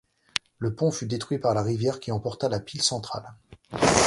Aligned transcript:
Le 0.57 0.73
pont 0.73 0.89
fut 0.89 1.05
détruit 1.05 1.37
par 1.37 1.53
la 1.53 1.61
rivière 1.61 1.99
qui 1.99 2.11
emporta 2.11 2.49
la 2.49 2.59
pile 2.59 2.81
centrale. 2.81 3.35